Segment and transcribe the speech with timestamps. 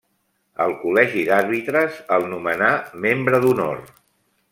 [0.63, 2.71] El col·legi d'àrbitres el nomenà
[3.05, 3.85] membre d'honor.